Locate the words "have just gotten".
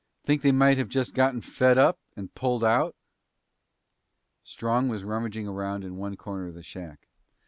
0.79-1.41